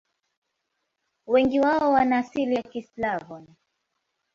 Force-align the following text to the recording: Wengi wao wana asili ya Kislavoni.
Wengi 1.27 1.59
wao 1.59 1.91
wana 1.91 2.17
asili 2.17 2.55
ya 2.55 2.63
Kislavoni. 2.63 3.55